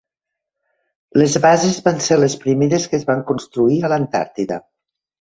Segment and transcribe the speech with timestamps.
[1.23, 4.63] Les bases van ser les primeres que es van construir a l'Antàrtida.